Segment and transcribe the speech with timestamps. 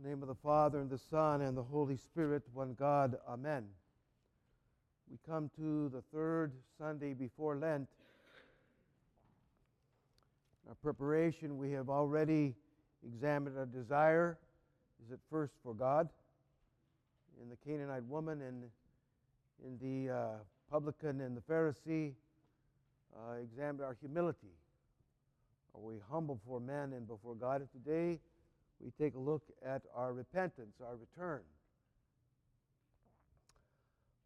[0.00, 3.18] In the name of the Father, and the Son, and the Holy Spirit, one God.
[3.28, 3.66] Amen.
[5.10, 7.86] We come to the third Sunday before Lent.
[10.64, 12.54] In our preparation, we have already
[13.06, 14.38] examined our desire.
[15.04, 16.08] Is it first for God?
[17.42, 18.62] In the Canaanite woman and
[19.62, 20.28] in the uh,
[20.70, 22.14] publican and the Pharisee,
[23.14, 24.54] uh, examined our humility.
[25.74, 27.60] Are we humble before men and before God?
[27.60, 28.18] And today,
[28.82, 31.40] we take a look at our repentance, our return.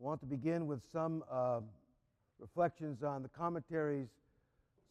[0.00, 1.60] I want to begin with some uh,
[2.38, 4.08] reflections on the commentaries.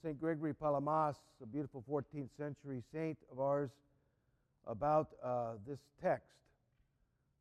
[0.01, 0.19] St.
[0.19, 3.69] Gregory Palamas, a beautiful 14th century saint of ours,
[4.67, 6.35] about uh, this text.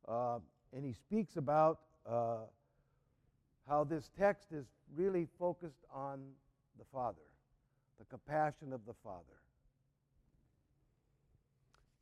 [0.07, 0.39] Uh,
[0.73, 2.37] and he speaks about uh,
[3.67, 6.21] how this text is really focused on
[6.77, 7.21] the Father,
[7.99, 9.42] the compassion of the Father.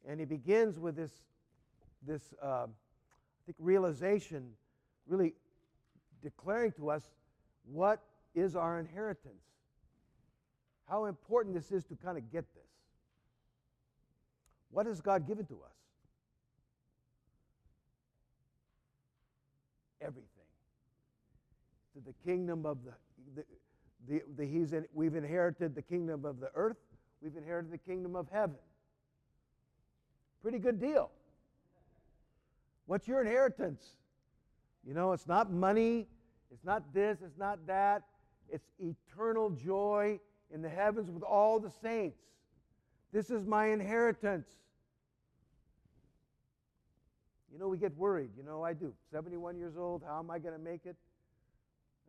[0.08, 1.12] And he begins with this,
[2.06, 2.68] this uh, I
[3.46, 4.52] think, realization,
[5.08, 5.34] really
[6.24, 7.04] declaring to us
[7.72, 8.02] what
[8.34, 9.44] is our inheritance.
[10.88, 12.64] How important this is to kind of get this.
[14.72, 15.76] What has God given to us?
[20.02, 20.28] Everything.
[21.94, 22.94] To the kingdom of the,
[23.36, 23.46] the,
[24.08, 26.78] the, the he's in, we've inherited the kingdom of the earth,
[27.22, 28.56] we've inherited the kingdom of heaven.
[30.42, 31.12] Pretty good deal.
[32.86, 33.84] What's your inheritance?
[34.86, 36.08] You know, it's not money,
[36.52, 38.04] it's not this, it's not that.
[38.50, 40.20] It's eternal joy
[40.54, 42.18] in the heavens with all the saints.
[43.14, 44.48] This is my inheritance.
[47.52, 48.32] You know, we get worried.
[48.38, 48.94] You know, I do.
[49.12, 50.96] 71 years old, how am I going to make it?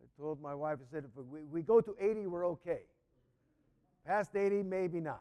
[0.00, 2.80] I told my wife, I said, if we, we go to 80, we're okay.
[4.06, 5.20] Past 80, maybe not.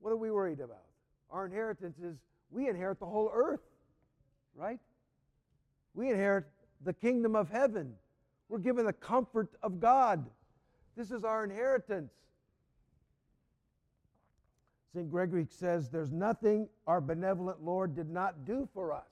[0.00, 0.85] What are we worried about?
[1.30, 2.16] Our inheritance is
[2.50, 3.60] we inherit the whole earth,
[4.54, 4.80] right?
[5.94, 6.44] We inherit
[6.84, 7.94] the kingdom of heaven.
[8.48, 10.26] We're given the comfort of God.
[10.96, 12.12] This is our inheritance.
[14.94, 15.10] St.
[15.10, 19.04] Gregory says, There's nothing our benevolent Lord did not do for us.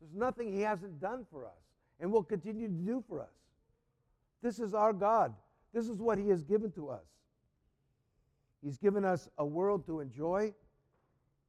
[0.00, 1.60] There's nothing He hasn't done for us
[2.00, 3.28] and will continue to do for us.
[4.42, 5.34] This is our God.
[5.72, 7.04] This is what He has given to us.
[8.62, 10.52] He's given us a world to enjoy.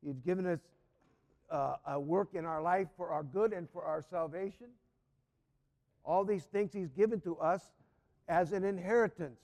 [0.06, 0.60] He's given us
[1.50, 4.68] uh, a work in our life for our good and for our salvation.
[6.06, 7.62] All these things He's given to us
[8.28, 9.40] as an inheritance.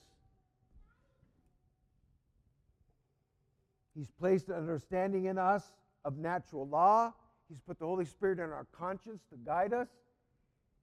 [3.97, 5.63] He's placed an understanding in us
[6.03, 7.13] of natural law.
[7.49, 9.87] He's put the Holy Spirit in our conscience to guide us.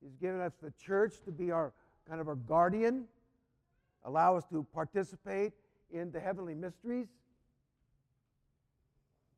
[0.03, 1.73] He's given us the church to be our
[2.09, 3.05] kind of our guardian,
[4.05, 5.53] allow us to participate
[5.93, 7.07] in the heavenly mysteries.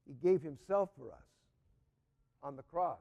[0.06, 1.26] He gave himself for us
[2.42, 3.00] on the cross,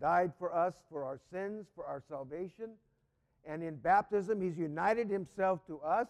[0.00, 2.70] died for us for our sins, for our salvation.
[3.46, 6.08] And in baptism, he's united himself to us.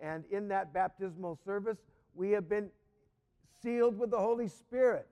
[0.00, 1.78] And in that baptismal service,
[2.14, 2.68] we have been
[3.62, 5.06] sealed with the Holy Spirit.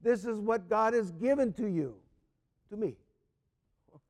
[0.00, 1.94] This is what God has given to you,
[2.70, 2.94] to me.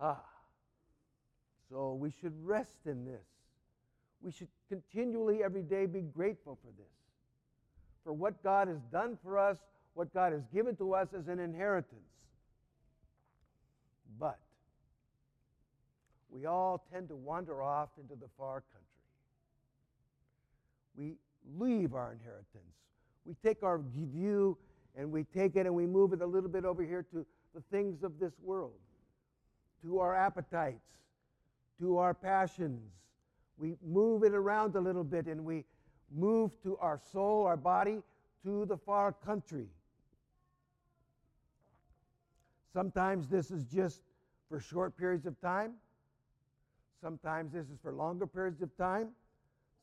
[0.00, 0.33] Ah.
[1.74, 3.26] So we should rest in this.
[4.22, 6.92] We should continually, every day, be grateful for this,
[8.04, 9.56] for what God has done for us,
[9.94, 11.98] what God has given to us as an inheritance.
[14.20, 14.38] But
[16.30, 18.84] we all tend to wander off into the far country.
[20.96, 21.14] We
[21.58, 22.46] leave our inheritance.
[23.24, 24.56] We take our view
[24.96, 27.62] and we take it and we move it a little bit over here to the
[27.72, 28.78] things of this world,
[29.82, 30.78] to our appetites,
[31.80, 32.80] to our passions.
[33.56, 35.64] We move it around a little bit and we
[36.14, 38.02] move to our soul, our body,
[38.44, 39.66] to the far country.
[42.72, 44.02] Sometimes this is just
[44.48, 45.74] for short periods of time.
[47.00, 49.08] Sometimes this is for longer periods of time.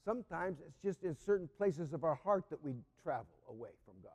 [0.04, 2.74] Sometimes it's just in certain places of our heart that we
[3.04, 4.12] travel away from God.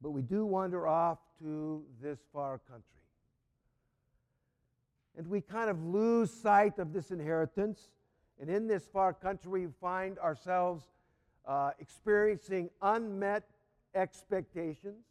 [0.00, 3.01] But we do wander off to this far country.
[5.16, 7.90] And we kind of lose sight of this inheritance.
[8.40, 10.84] And in this far country, we find ourselves
[11.46, 13.44] uh, experiencing unmet
[13.94, 15.04] expectations.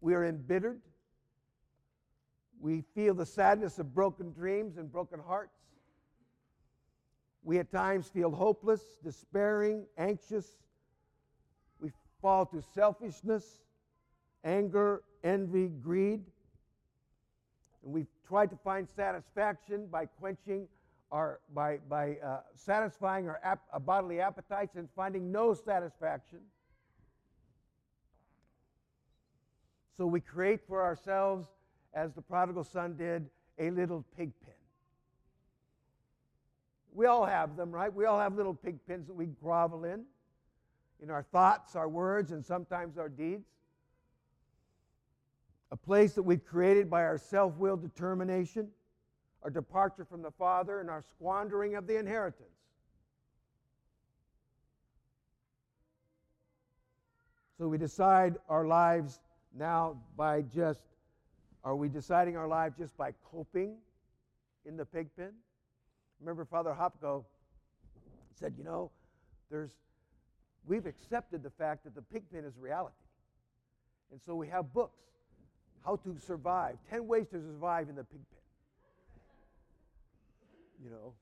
[0.00, 0.80] We are embittered.
[2.60, 5.58] We feel the sadness of broken dreams and broken hearts.
[7.44, 10.46] We at times feel hopeless, despairing, anxious.
[11.80, 11.90] We
[12.20, 13.44] fall to selfishness,
[14.44, 16.22] anger, envy, greed.
[17.84, 20.68] And we've tried to find satisfaction by quenching
[21.10, 26.38] our, by, by uh, satisfying our, ap- our bodily appetites and finding no satisfaction.
[29.96, 31.46] So we create for ourselves,
[31.92, 34.54] as the prodigal son did, a little pig pen.
[36.94, 37.92] We all have them, right?
[37.92, 40.04] We all have little pig pens that we grovel in,
[41.02, 43.46] in our thoughts, our words, and sometimes our deeds.
[45.72, 48.68] A place that we've created by our self will determination,
[49.42, 52.48] our departure from the Father, and our squandering of the inheritance.
[57.56, 59.20] So we decide our lives
[59.58, 60.82] now by just,
[61.64, 63.76] are we deciding our life just by coping
[64.66, 65.30] in the pig pen?
[66.20, 67.24] Remember, Father Hopko
[68.38, 68.90] said, you know,
[69.50, 69.70] there's,
[70.66, 72.94] we've accepted the fact that the pig pen is reality.
[74.10, 75.00] And so we have books,
[75.84, 78.38] how to survive, 10 ways to survive in the pig pen.
[80.84, 81.12] You know,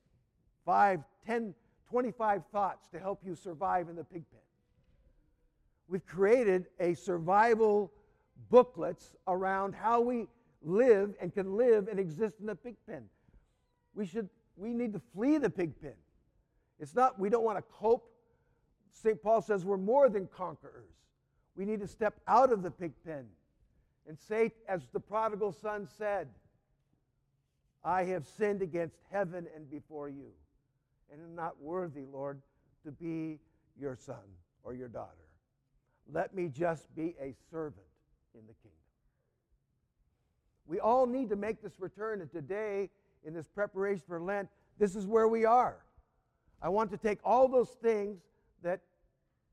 [0.65, 1.53] 5, 10,
[1.89, 4.39] 25 thoughts to help you survive in the pig pen.
[5.87, 7.91] We've created a survival
[8.49, 10.27] booklets around how we
[10.63, 13.03] live and can live and exist in the pig pen.
[13.93, 15.93] We should we need to flee the pig pen.
[16.79, 18.09] It's not we don't want to cope.
[18.93, 19.21] St.
[19.21, 20.93] Paul says we're more than conquerors.
[21.55, 23.25] We need to step out of the pig pen
[24.07, 26.27] and say, as the prodigal son said,
[27.83, 30.31] I have sinned against heaven and before you,
[31.11, 32.41] and am not worthy, Lord,
[32.85, 33.39] to be
[33.79, 34.15] your son
[34.63, 35.11] or your daughter.
[36.11, 37.85] Let me just be a servant
[38.33, 38.77] in the kingdom.
[40.67, 42.89] We all need to make this return, and today,
[43.25, 45.77] in this preparation for Lent, this is where we are.
[46.61, 48.21] I want to take all those things
[48.63, 48.81] that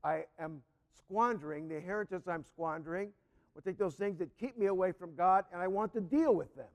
[0.03, 0.61] I am
[0.97, 3.09] squandering, the inheritance I'm squandering,
[3.59, 6.33] I take those things that keep me away from God, and I want to deal
[6.33, 6.67] with them.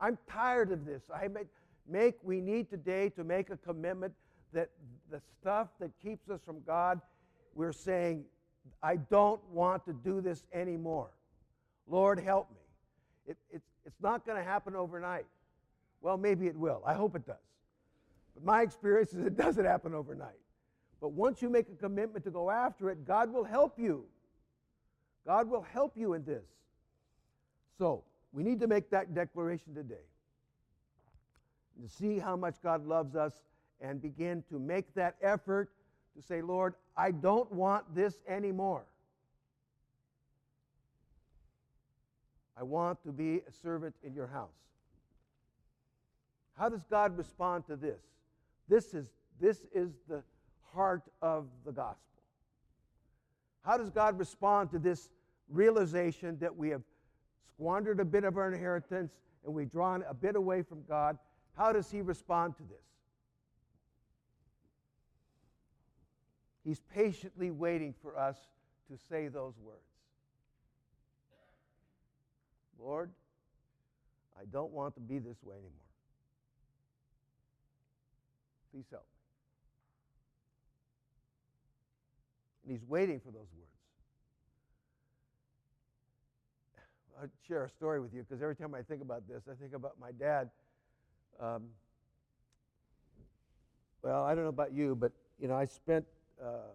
[0.00, 1.02] I'm tired of this.
[1.14, 1.46] I make,
[1.88, 4.12] make we need today to make a commitment
[4.52, 4.70] that
[5.08, 7.00] the stuff that keeps us from God,
[7.54, 8.24] we're saying,
[8.82, 11.10] I don't want to do this anymore.
[11.86, 13.32] Lord, help me.
[13.32, 15.26] It, it's, it's not going to happen overnight.
[16.00, 16.82] Well, maybe it will.
[16.84, 17.36] I hope it does.
[18.34, 20.40] But my experience is it doesn't happen overnight.
[21.00, 24.06] But once you make a commitment to go after it, God will help you.
[25.26, 26.44] God will help you in this.
[27.78, 30.06] So, we need to make that declaration today.
[31.82, 33.42] To see how much God loves us
[33.80, 35.70] and begin to make that effort
[36.16, 38.84] to say, Lord, I don't want this anymore.
[42.56, 44.50] I want to be a servant in your house.
[46.58, 48.00] How does God respond to this?
[48.68, 49.10] This is,
[49.40, 50.22] this is the
[50.72, 52.11] heart of the gospel.
[53.64, 55.08] How does God respond to this
[55.48, 56.82] realization that we have
[57.46, 59.12] squandered a bit of our inheritance
[59.44, 61.16] and we've drawn a bit away from God?
[61.56, 62.78] How does He respond to this?
[66.64, 68.36] He's patiently waiting for us
[68.90, 69.80] to say those words.
[72.78, 73.10] Lord,
[74.38, 75.70] I don't want to be this way anymore.
[78.72, 79.21] Please help me.
[82.62, 83.72] And he's waiting for those words.
[87.20, 89.74] I'll share a story with you because every time I think about this, I think
[89.74, 90.50] about my dad.
[91.38, 91.64] Um,
[94.02, 96.04] well, I don't know about you, but you know, I spent
[96.42, 96.72] uh,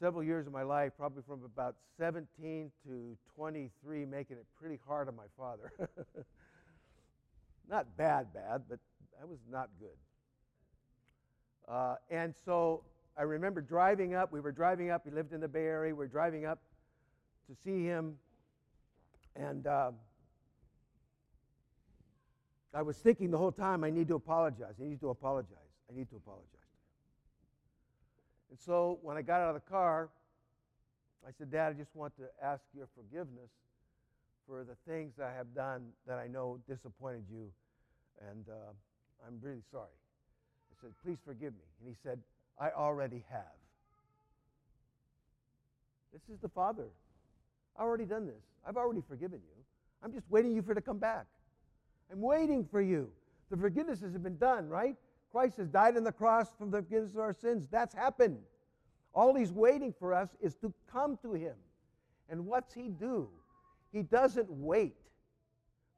[0.00, 5.08] several years of my life, probably from about 17 to 23, making it pretty hard
[5.08, 5.72] on my father.
[7.70, 8.78] not bad, bad, but
[9.20, 9.96] I was not good.
[11.68, 12.82] Uh, and so
[13.16, 14.32] I remember driving up.
[14.32, 15.02] We were driving up.
[15.04, 15.94] He lived in the Bay Area.
[15.94, 16.60] We were driving up
[17.48, 18.16] to see him.
[19.36, 19.92] And uh,
[22.74, 24.74] I was thinking the whole time, I need to apologize.
[24.80, 25.58] I need to apologize.
[25.90, 26.48] I need to apologize.
[28.50, 30.08] And so when I got out of the car,
[31.26, 33.50] I said, Dad, I just want to ask your forgiveness
[34.46, 37.50] for the things I have done that I know disappointed you.
[38.30, 38.72] And uh,
[39.26, 39.94] I'm really sorry.
[40.70, 41.64] I said, Please forgive me.
[41.80, 42.18] And he said,
[42.62, 43.42] I already have.
[46.12, 46.86] This is the Father.
[47.76, 48.44] I've already done this.
[48.64, 49.64] I've already forgiven you.
[50.00, 51.26] I'm just waiting for you to come back.
[52.12, 53.10] I'm waiting for you.
[53.50, 54.94] The forgiveness has been done, right?
[55.32, 57.66] Christ has died on the cross for the forgiveness of our sins.
[57.68, 58.38] That's happened.
[59.12, 61.56] All he's waiting for us is to come to him.
[62.28, 63.28] And what's he do?
[63.92, 64.94] He doesn't wait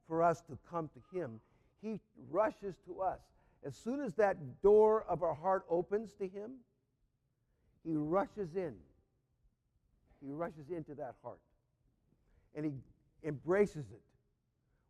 [0.07, 1.39] for us to come to him.
[1.83, 1.99] He
[2.31, 3.19] rushes to us.
[3.65, 6.51] As soon as that door of our heart opens to him,
[7.83, 8.75] he rushes in.
[10.23, 11.39] He rushes into that heart.
[12.53, 12.73] And he
[13.23, 14.01] embraces it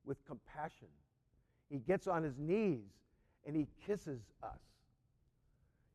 [0.05, 0.87] with compassion.
[1.69, 2.83] He gets on his knees
[3.47, 4.59] and he kisses us.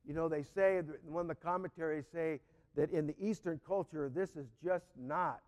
[0.07, 2.41] You know, they say, one of the commentaries say
[2.77, 5.41] that in the Eastern culture, this is just not,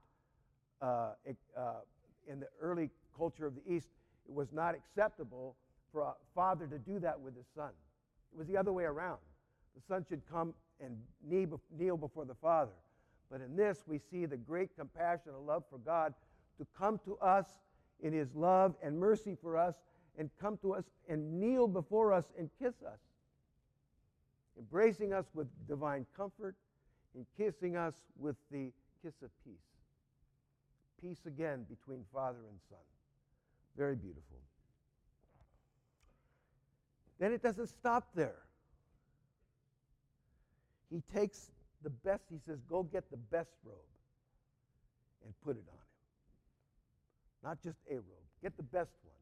[0.82, 1.12] uh,
[1.56, 1.62] uh,
[2.28, 3.88] in the early culture of the East,
[4.28, 5.56] it was not acceptable
[5.92, 7.70] for a father to do that with his son.
[8.32, 9.18] It was the other way around.
[9.75, 10.96] The son should come and
[11.28, 12.72] kneel before the father.
[13.30, 16.14] But in this, we see the great compassion and love for God
[16.58, 17.46] to come to us
[18.00, 19.75] in his love and mercy for us
[20.18, 22.99] and come to us and kneel before us and kiss us,
[24.58, 26.54] embracing us with divine comfort
[27.14, 28.70] and kissing us with the
[29.02, 29.54] kiss of peace.
[31.00, 32.78] Peace again between father and son.
[33.76, 34.38] Very beautiful.
[37.23, 38.41] Then it doesn't stop there.
[40.91, 41.52] He takes
[41.85, 43.76] the best, he says, go get the best robe
[45.25, 45.85] and put it on him.
[47.45, 49.14] Not just a robe, get the best one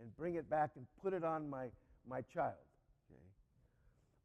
[0.00, 1.66] and bring it back and put it on my,
[2.08, 2.54] my child.
[3.10, 3.20] Okay?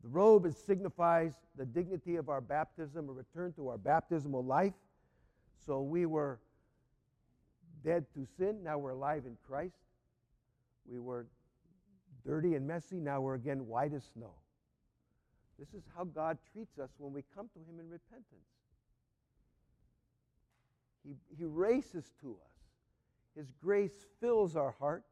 [0.03, 4.75] The robe is, signifies the dignity of our baptism, a return to our baptismal life.
[5.65, 6.38] So we were
[7.84, 9.77] dead to sin, now we're alive in Christ.
[10.86, 11.25] We were
[12.25, 14.32] dirty and messy, now we're again white as snow.
[15.60, 18.25] This is how God treats us when we come to Him in repentance.
[21.05, 22.55] He, he races to us.
[23.38, 25.03] His grace fills our heart,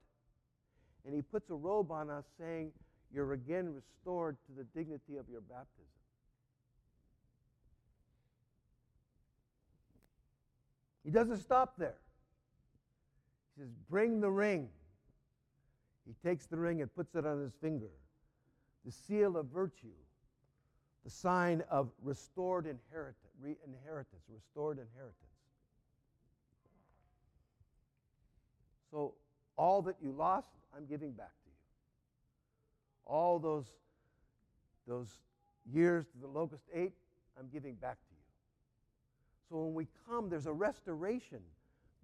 [1.06, 2.72] and He puts a robe on us saying,
[3.14, 5.86] You're again restored to the dignity of your baptism.
[11.04, 11.98] He doesn't stop there.
[13.56, 14.70] He says, Bring the ring.
[16.06, 17.92] He takes the ring and puts it on his finger,
[18.86, 19.96] the seal of virtue,
[21.04, 25.18] the sign of restored inheritance, inheritance restored inheritance.
[28.92, 29.14] So,
[29.56, 31.56] all that you lost, I'm giving back to you.
[33.06, 33.66] All those,
[34.88, 35.20] those
[35.72, 36.94] years to the locust ate,
[37.40, 38.24] I'm giving back to you.
[39.50, 41.40] So when we come, there's a restoration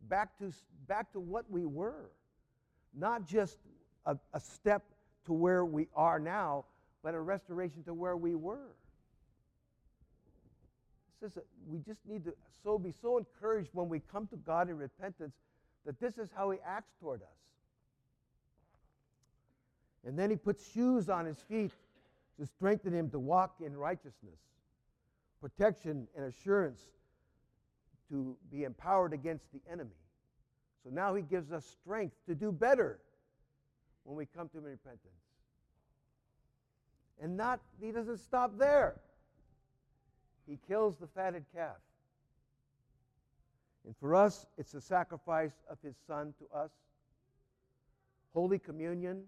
[0.08, 0.52] back to,
[0.88, 2.12] back to what we were.
[2.94, 3.58] Not just
[4.06, 4.84] a, a step
[5.26, 6.66] to where we are now,
[7.04, 8.76] but a restoration to where we were.
[11.22, 14.70] This is we just need to so be so encouraged when we come to God
[14.70, 15.34] in repentance
[15.86, 17.28] that this is how He acts toward us.
[20.06, 21.72] And then He puts shoes on His feet
[22.40, 24.40] to strengthen Him to walk in righteousness,
[25.42, 26.80] protection and assurance
[28.10, 29.92] to be empowered against the enemy.
[30.84, 33.00] So now He gives us strength to do better
[34.10, 35.22] when we come to Him in repentance.
[37.22, 38.96] And not, He doesn't stop there
[40.50, 41.78] he kills the fatted calf.
[43.86, 46.72] And for us, it's the sacrifice of his son to us.
[48.34, 49.24] Holy communion,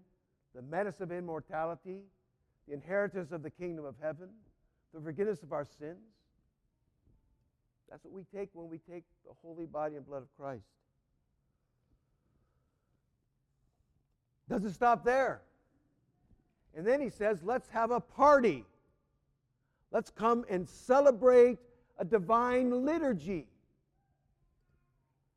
[0.54, 2.00] the medicine of immortality,
[2.66, 4.28] the inheritance of the kingdom of heaven,
[4.92, 5.98] the forgiveness of our sins.
[7.88, 10.64] That's what we take when we take the holy body and blood of Christ.
[14.52, 15.40] Doesn't stop there.
[16.76, 18.66] And then he says, let's have a party.
[19.90, 21.56] Let's come and celebrate
[21.98, 23.46] a divine liturgy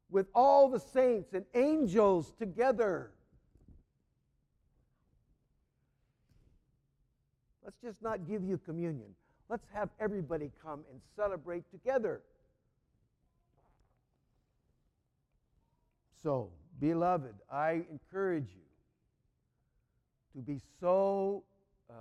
[0.10, 3.12] with all the saints and angels together.
[7.64, 9.16] Let's just not give you communion.
[9.48, 12.20] Let's have everybody come and celebrate together.
[16.22, 16.50] So,
[16.82, 18.65] beloved, I encourage you
[20.36, 21.44] to be so
[21.90, 21.94] uh,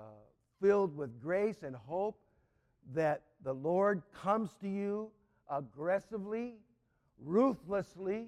[0.60, 2.18] filled with grace and hope
[2.92, 5.10] that the Lord comes to you
[5.48, 6.54] aggressively,
[7.22, 8.26] ruthlessly,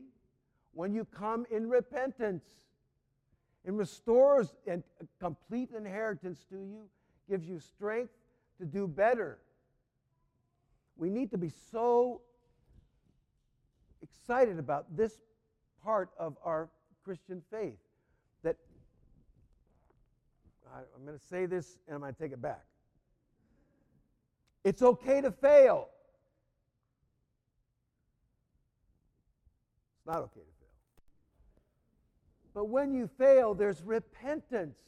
[0.73, 2.45] when you come in repentance
[3.65, 4.81] and restores a
[5.19, 6.83] complete inheritance to you,
[7.29, 8.13] gives you strength
[8.59, 9.39] to do better.
[10.97, 12.21] We need to be so
[14.03, 15.19] excited about this
[15.83, 16.69] part of our
[17.03, 17.79] Christian faith
[20.97, 22.64] I'm going to say this and I'm going to take it back.
[24.64, 25.88] It's okay to fail.
[29.97, 30.68] It's not okay to fail.
[32.52, 34.78] But when you fail, there's repentance.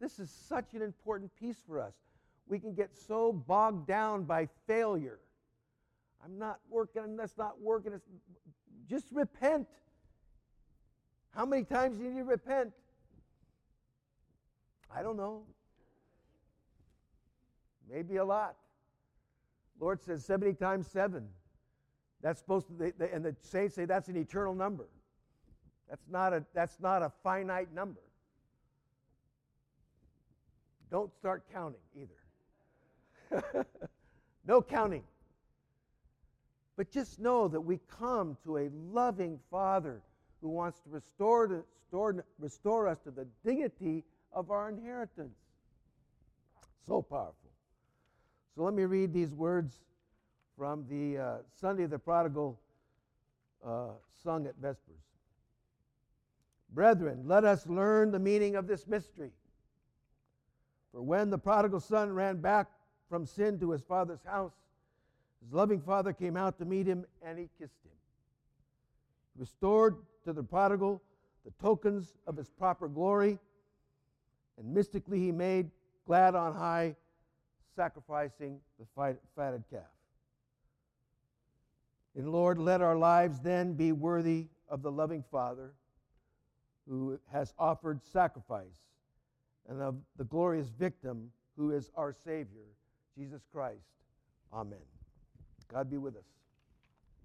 [0.00, 1.94] This is such an important piece for us.
[2.48, 5.18] We can get so bogged down by failure.
[6.24, 7.92] I'm not working, that's not working.
[7.92, 8.06] It's,
[8.88, 9.68] just repent.
[11.34, 12.72] How many times do you need to repent?
[14.94, 15.42] I don't know.
[17.90, 18.56] Maybe a lot.
[19.80, 21.26] Lord says 70 times 7.
[22.22, 24.86] That's supposed to, they, they, and the saints say that's an eternal number.
[25.88, 28.00] That's not a, that's not a finite number.
[30.90, 33.66] Don't start counting either.
[34.46, 35.02] no counting.
[36.76, 40.00] But just know that we come to a loving Father
[40.40, 45.36] who wants to restore, to, restore, restore us to the dignity of our inheritance.
[46.86, 47.36] So powerful.
[48.54, 49.74] So let me read these words
[50.56, 52.60] from the uh, Sunday of the Prodigal
[53.64, 53.88] uh,
[54.22, 55.02] sung at Vespers.
[56.74, 59.30] Brethren, let us learn the meaning of this mystery.
[60.92, 62.68] For when the prodigal son ran back
[63.08, 64.52] from sin to his father's house,
[65.42, 67.92] his loving father came out to meet him and he kissed him.
[69.36, 71.02] Restored to the prodigal
[71.44, 73.38] the tokens of his proper glory,
[74.58, 75.70] and mystically he made
[76.06, 76.96] glad on high,
[77.74, 78.86] sacrificing the
[79.34, 79.82] fatted calf.
[82.14, 85.72] And Lord, let our lives then be worthy of the loving Father
[86.88, 88.80] who has offered sacrifice
[89.68, 92.66] and of the glorious victim who is our Savior,
[93.16, 93.86] Jesus Christ.
[94.52, 94.78] Amen.
[95.72, 96.24] God be with us.